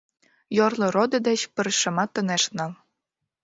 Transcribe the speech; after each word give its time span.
Йорло 0.57 0.87
родо 0.95 1.17
деч 1.27 1.41
пырысшымат 1.53 2.11
ынешт 2.21 2.49
нал. 2.57 2.71